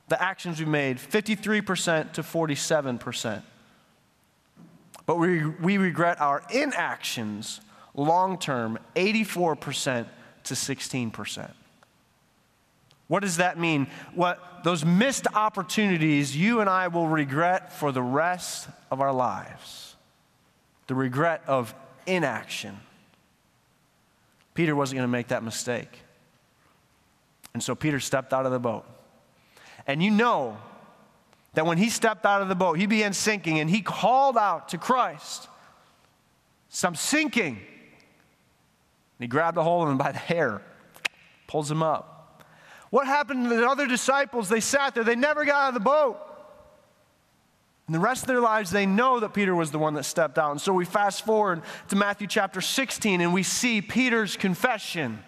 [0.09, 3.41] the actions we made 53% to 47%.
[5.05, 7.61] But we, we regret our inactions
[7.95, 10.05] long term 84%
[10.45, 11.51] to 16%.
[13.07, 13.87] What does that mean?
[14.15, 19.95] What those missed opportunities you and I will regret for the rest of our lives.
[20.87, 22.79] The regret of inaction.
[24.53, 25.99] Peter wasn't going to make that mistake.
[27.53, 28.85] And so Peter stepped out of the boat.
[29.85, 30.57] And you know
[31.53, 34.69] that when he stepped out of the boat, he began sinking and he called out
[34.69, 35.47] to Christ,
[36.69, 37.55] Some sinking.
[37.55, 40.61] And he grabbed a hold of him by the hair,
[41.47, 42.43] pulls him up.
[42.89, 44.49] What happened to the other disciples?
[44.49, 46.17] They sat there, they never got out of the boat.
[47.87, 50.37] And the rest of their lives, they know that Peter was the one that stepped
[50.37, 50.51] out.
[50.51, 55.19] And so we fast forward to Matthew chapter 16 and we see Peter's confession.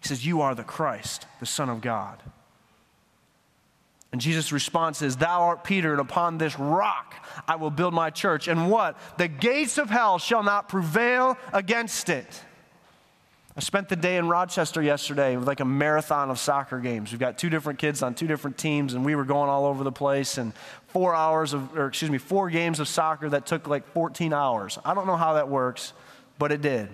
[0.00, 2.22] He says, You are the Christ, the Son of God.
[4.12, 7.14] And Jesus' response is, Thou art Peter, and upon this rock
[7.48, 8.46] I will build my church.
[8.46, 8.96] And what?
[9.18, 12.42] The gates of hell shall not prevail against it.
[13.56, 17.10] I spent the day in Rochester yesterday with like a marathon of soccer games.
[17.10, 19.82] We've got two different kids on two different teams, and we were going all over
[19.82, 20.36] the place.
[20.36, 20.52] And
[20.88, 24.78] four hours of, or excuse me, four games of soccer that took like 14 hours.
[24.84, 25.94] I don't know how that works,
[26.38, 26.90] but it did.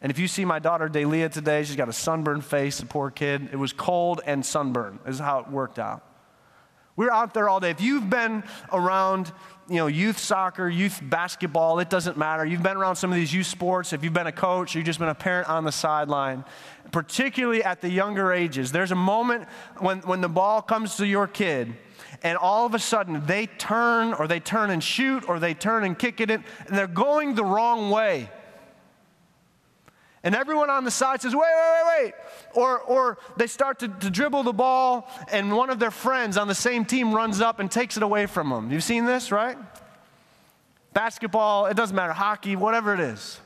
[0.00, 3.10] And if you see my daughter Dalia today, she's got a sunburned face, a poor
[3.10, 3.48] kid.
[3.50, 6.04] It was cold and sunburned, is how it worked out.
[6.94, 7.70] We were out there all day.
[7.70, 9.32] If you've been around
[9.68, 12.44] you know, youth soccer, youth basketball, it doesn't matter.
[12.44, 14.98] You've been around some of these youth sports, if you've been a coach, you've just
[14.98, 16.44] been a parent on the sideline,
[16.92, 19.48] particularly at the younger ages, there's a moment
[19.78, 21.74] when, when the ball comes to your kid
[22.22, 25.84] and all of a sudden they turn or they turn and shoot or they turn
[25.84, 28.30] and kick it in and they're going the wrong way.
[30.26, 32.14] And everyone on the side says, wait, wait, wait, wait.
[32.60, 36.48] Or, or they start to, to dribble the ball, and one of their friends on
[36.48, 38.72] the same team runs up and takes it away from them.
[38.72, 39.56] You've seen this, right?
[40.92, 43.38] Basketball, it doesn't matter, hockey, whatever it is.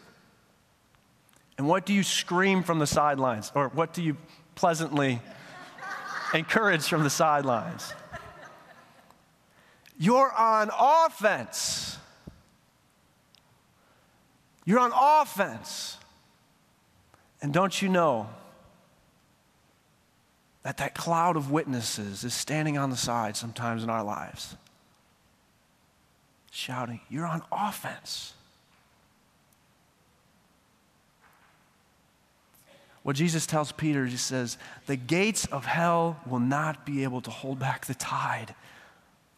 [1.59, 3.53] And what do you scream from the sidelines?
[3.55, 4.17] Or what do you
[4.55, 5.21] pleasantly
[6.33, 7.93] encourage from the sidelines?
[9.99, 11.99] You're on offense.
[14.65, 15.99] You're on offense.
[17.43, 18.29] And don't you know
[20.63, 24.57] that that cloud of witnesses is standing on the side sometimes in our lives,
[26.51, 28.35] shouting, You're on offense.
[33.03, 37.31] What Jesus tells Peter, he says, The gates of hell will not be able to
[37.31, 38.55] hold back the tide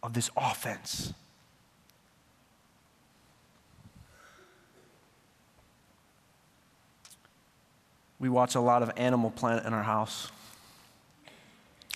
[0.03, 1.15] of this offense.
[8.23, 10.31] We watch a lot of Animal Planet in our house.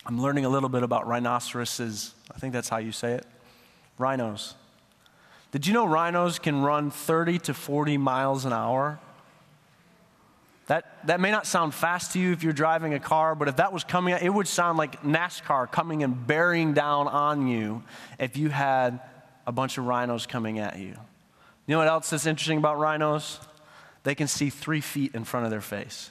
[0.04, 2.14] I'm learning a little bit about rhinoceroses.
[2.34, 3.24] I think that's how you say it.
[3.96, 4.56] Rhinos.
[5.52, 8.98] Did you know rhinos can run 30 to 40 miles an hour?
[10.66, 13.54] That, that may not sound fast to you if you're driving a car, but if
[13.58, 17.84] that was coming, it would sound like NASCAR coming and bearing down on you
[18.18, 18.98] if you had
[19.46, 20.86] a bunch of rhinos coming at you.
[20.88, 20.96] You
[21.68, 23.38] know what else is interesting about rhinos?
[24.02, 26.10] They can see three feet in front of their face.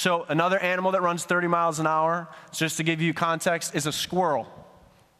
[0.00, 3.84] So, another animal that runs 30 miles an hour, just to give you context, is
[3.84, 4.46] a squirrel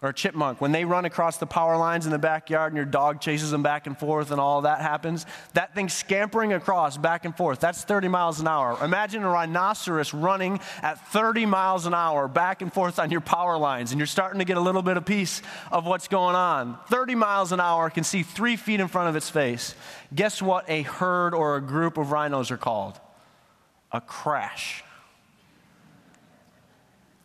[0.00, 0.62] or a chipmunk.
[0.62, 3.62] When they run across the power lines in the backyard and your dog chases them
[3.62, 7.84] back and forth and all that happens, that thing scampering across back and forth, that's
[7.84, 8.82] 30 miles an hour.
[8.82, 13.58] Imagine a rhinoceros running at 30 miles an hour back and forth on your power
[13.58, 16.78] lines, and you're starting to get a little bit of piece of what's going on.
[16.88, 19.74] 30 miles an hour can see three feet in front of its face.
[20.14, 22.98] Guess what a herd or a group of rhinos are called?
[23.92, 24.85] A crash.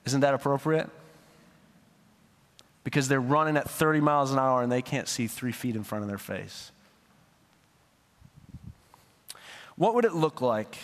[0.05, 0.89] Isn't that appropriate?
[2.83, 5.83] Because they're running at 30 miles an hour and they can't see three feet in
[5.83, 6.71] front of their face.
[9.75, 10.77] What would it look like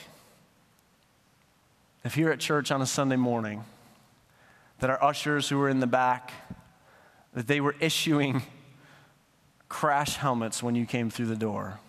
[2.03, 3.63] if here at church on a Sunday morning
[4.79, 6.31] that our ushers who were in the back
[7.33, 8.41] that they were issuing
[9.69, 11.79] crash helmets when you came through the door?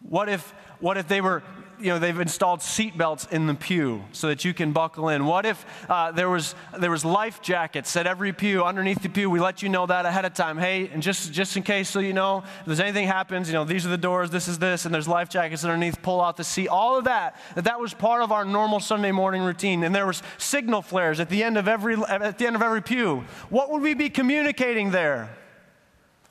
[0.00, 1.42] What if, what if they were
[1.84, 5.26] you know, they've installed seatbelts in the pew so that you can buckle in?
[5.26, 9.28] What if uh, there, was, there was life jackets at every pew, underneath the pew?
[9.28, 10.56] We let you know that ahead of time.
[10.56, 13.64] Hey, and just, just in case so you know, if there's anything happens, you know,
[13.64, 16.44] these are the doors, this is this, and there's life jackets underneath, pull out the
[16.44, 16.68] seat.
[16.68, 19.84] All of that, that, that was part of our normal Sunday morning routine.
[19.84, 22.82] And there was signal flares at the end of every, at the end of every
[22.82, 23.24] pew.
[23.50, 25.36] What would we be communicating there?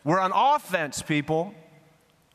[0.04, 1.54] We're on offense, people.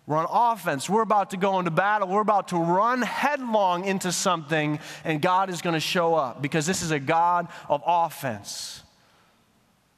[0.08, 0.88] We're on offense.
[0.88, 2.08] We're about to go into battle.
[2.08, 6.64] We're about to run headlong into something, and God is going to show up because
[6.64, 8.82] this is a God of offense.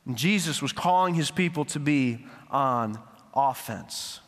[0.04, 2.98] And Jesus was calling his people to be on
[3.32, 4.18] offense.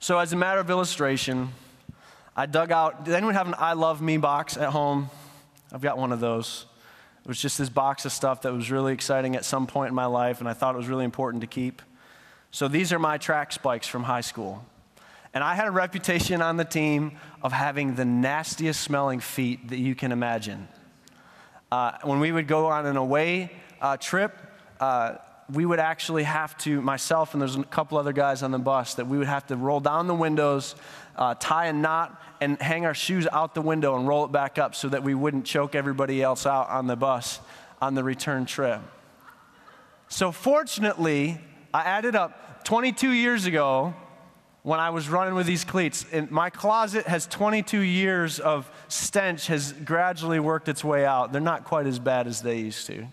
[0.00, 1.50] So, as a matter of illustration,
[2.34, 3.04] I dug out.
[3.04, 5.08] Does anyone have an I Love Me box at home?
[5.72, 6.66] I've got one of those.
[7.24, 9.94] It was just this box of stuff that was really exciting at some point in
[9.94, 11.80] my life, and I thought it was really important to keep.
[12.54, 14.64] So these are my track spikes from high school.
[15.34, 19.78] And I had a reputation on the team of having the nastiest smelling feet that
[19.80, 20.68] you can imagine.
[21.72, 23.50] Uh, when we would go on an away
[23.80, 24.38] uh, trip,
[24.78, 25.16] uh,
[25.52, 28.94] we would actually have to, myself and there's a couple other guys on the bus,
[28.94, 30.76] that we would have to roll down the windows,
[31.16, 34.58] uh, tie a knot, and hang our shoes out the window and roll it back
[34.58, 37.40] up so that we wouldn't choke everybody else out on the bus
[37.82, 38.80] on the return trip.
[40.06, 41.40] So, fortunately,
[41.74, 43.94] I added up 22 years ago
[44.62, 46.06] when I was running with these cleats.
[46.12, 51.32] And my closet has 22 years of stench has gradually worked its way out.
[51.32, 53.08] They're not quite as bad as they used to.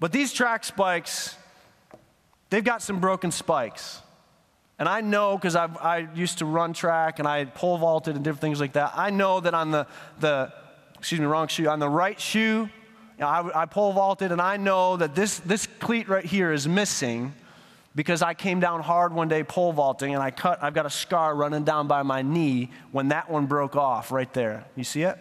[0.00, 1.36] But these track spikes,
[2.48, 4.00] they've got some broken spikes.
[4.78, 8.40] And I know because I used to run track and I pole vaulted and different
[8.40, 8.92] things like that.
[8.96, 9.86] I know that on the,
[10.18, 10.50] the
[10.98, 12.70] excuse me, wrong shoe, on the right shoe,
[13.18, 16.52] you know, I, I pole vaulted and I know that this, this cleat right here
[16.52, 17.34] is missing
[17.96, 20.90] because I came down hard one day pole vaulting and I cut, I've got a
[20.90, 24.64] scar running down by my knee when that one broke off right there.
[24.76, 25.18] You see it?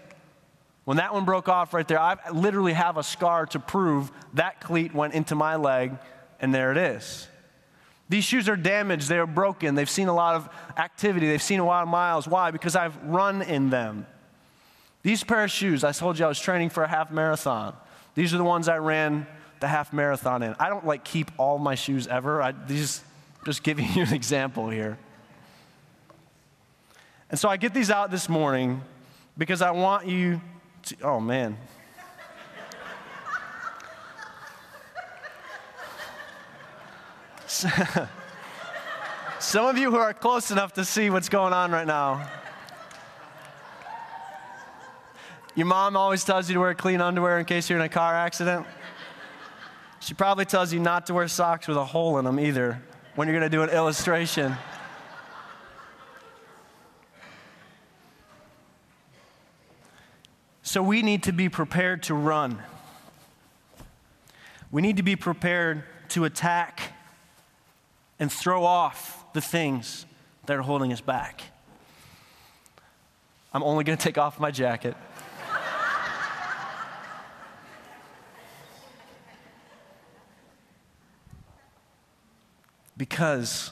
[0.85, 4.61] When that one broke off right there, I literally have a scar to prove that
[4.61, 5.91] cleat went into my leg,
[6.39, 7.27] and there it is.
[8.07, 11.59] These shoes are damaged, they are broken, they've seen a lot of activity, they've seen
[11.59, 12.25] a lot of miles.
[12.25, 12.51] Why?
[12.51, 14.05] Because I've run in them.
[15.03, 17.75] These pair of shoes, I told you I was training for a half marathon.
[18.17, 19.27] These are the ones I ran
[19.59, 20.55] the half marathon in.
[20.59, 22.41] I don't like keep all my shoes ever.
[22.41, 23.03] I these
[23.45, 24.97] just giving you an example here.
[27.29, 28.81] And so I get these out this morning
[29.37, 30.41] because I want you
[30.85, 31.59] to, oh man.
[39.37, 42.27] Some of you who are close enough to see what's going on right now.
[45.57, 48.13] Your mom always tells you to wear clean underwear in case you're in a car
[48.13, 48.67] accident.
[49.99, 52.79] She probably tells you not to wear socks with a hole in them either
[53.15, 54.55] when you're going to do an illustration.
[60.61, 62.61] So we need to be prepared to run.
[64.69, 66.93] We need to be prepared to attack
[68.19, 70.05] and throw off the things
[70.45, 71.41] that are holding us back.
[73.55, 74.95] I'm only going to take off my jacket.
[82.97, 83.71] Because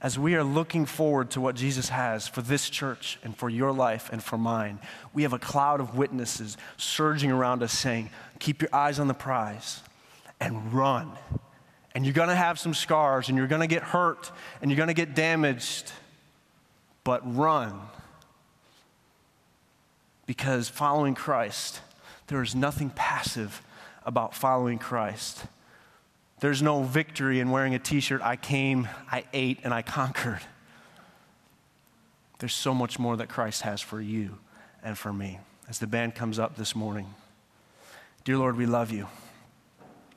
[0.00, 3.72] as we are looking forward to what Jesus has for this church and for your
[3.72, 4.78] life and for mine,
[5.12, 9.14] we have a cloud of witnesses surging around us saying, Keep your eyes on the
[9.14, 9.80] prize
[10.40, 11.10] and run.
[11.94, 14.30] And you're gonna have some scars and you're gonna get hurt
[14.62, 15.92] and you're gonna get damaged,
[17.04, 17.78] but run.
[20.24, 21.80] Because following Christ,
[22.28, 23.62] there is nothing passive
[24.06, 25.44] about following Christ.
[26.40, 28.22] There's no victory in wearing a t shirt.
[28.22, 30.40] I came, I ate, and I conquered.
[32.38, 34.38] There's so much more that Christ has for you
[34.82, 35.38] and for me.
[35.68, 37.14] As the band comes up this morning,
[38.24, 39.06] dear Lord, we love you.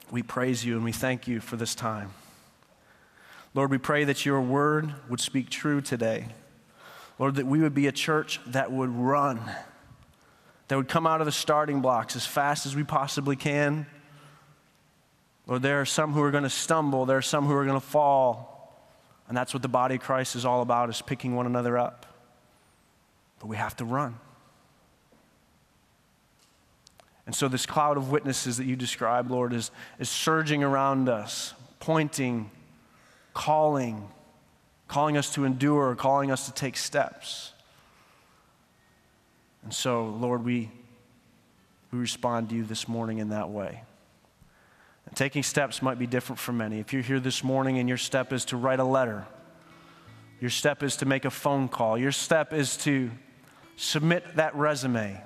[0.09, 2.11] We praise you and we thank you for this time.
[3.53, 6.27] Lord, we pray that your word would speak true today.
[7.19, 9.41] Lord, that we would be a church that would run,
[10.69, 13.85] that would come out of the starting blocks as fast as we possibly can
[15.45, 17.79] Lord, there are some who are going to stumble, there are some who are going
[17.79, 18.53] to fall.
[19.27, 22.05] And that's what the body of Christ is all about, is picking one another up.
[23.39, 24.17] But we have to run.
[27.25, 31.53] And so this cloud of witnesses that you describe, Lord, is, is surging around us,
[31.79, 32.51] pointing,
[33.33, 34.09] calling,
[34.87, 37.53] calling us to endure, calling us to take steps.
[39.63, 40.69] And so, Lord, we,
[41.91, 43.83] we respond to you this morning in that way.
[45.15, 46.79] Taking steps might be different for many.
[46.79, 49.27] If you're here this morning and your step is to write a letter,
[50.39, 53.11] your step is to make a phone call, your step is to
[53.75, 55.21] submit that resume,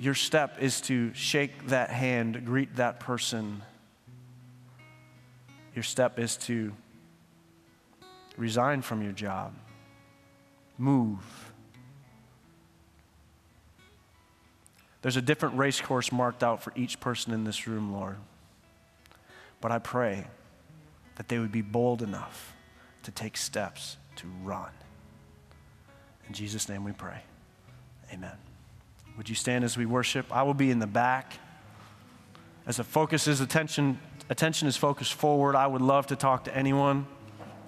[0.00, 3.62] your step is to shake that hand, greet that person.
[5.74, 6.72] Your step is to
[8.36, 9.54] resign from your job,
[10.76, 11.47] move.
[15.02, 18.16] There's a different race course marked out for each person in this room, Lord.
[19.60, 20.26] But I pray
[21.16, 22.54] that they would be bold enough
[23.04, 24.70] to take steps to run.
[26.26, 27.22] In Jesus' name we pray.
[28.12, 28.36] Amen.
[29.16, 30.26] Would you stand as we worship?
[30.34, 31.34] I will be in the back.
[32.66, 35.56] As the focus is attention, attention is focused forward.
[35.56, 37.06] I would love to talk to anyone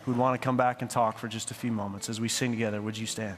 [0.02, 2.28] who would want to come back and talk for just a few moments as we
[2.28, 2.80] sing together.
[2.80, 3.36] Would you stand?